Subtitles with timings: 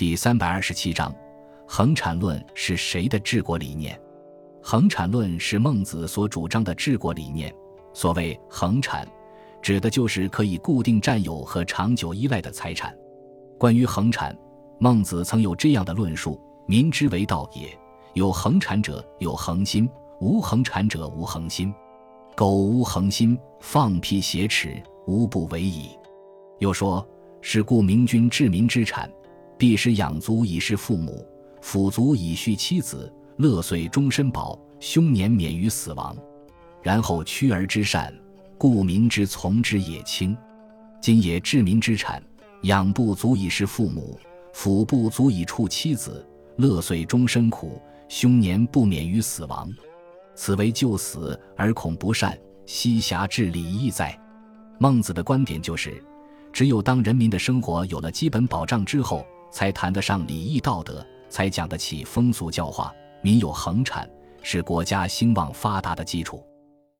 [0.00, 1.14] 第三百二十七章，
[1.68, 4.00] 恒产论是谁的治国理念？
[4.62, 7.54] 恒产论是孟子所主张的治国理念。
[7.92, 9.06] 所谓恒产，
[9.60, 12.96] 指的就是可以固定占有和长久依赖的财产。
[13.58, 14.34] 关于恒产，
[14.78, 17.68] 孟子曾有这样的论述：“民之为道也，
[18.14, 19.86] 有恒产者有恒心，
[20.18, 21.74] 无恒产者无恒心。
[22.34, 25.90] 苟无恒心，放屁挟持，无不为矣。”
[26.58, 27.06] 又说
[27.42, 29.06] ：“是故明君治民之产。”
[29.60, 31.22] 必使养足以事父母，
[31.62, 36.16] 抚足以恤妻子，乐岁终身保，凶年免于死亡。
[36.82, 38.10] 然后屈而之善，
[38.56, 40.34] 故民之从之也轻。
[40.98, 42.22] 今也治民之产，
[42.62, 44.18] 养不足以事父母，
[44.54, 49.70] 抚不足以处妻子，乐岁终身苦，凶年不免于死亡。
[50.34, 52.34] 此为救死而恐不善，
[52.64, 54.18] 奚暇治礼义哉？
[54.78, 56.02] 孟子的观点就是，
[56.50, 59.22] 只有当人民的生活有了基本保障之后。
[59.50, 62.94] 才谈得上礼义道德，才讲得起风俗教化。
[63.22, 64.08] 民有恒产，
[64.42, 66.42] 是国家兴旺发达的基础。